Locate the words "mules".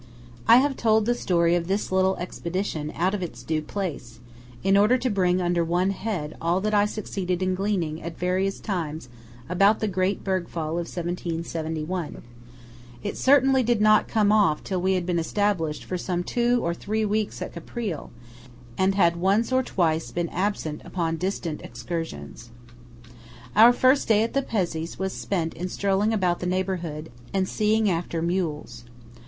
28.23-28.83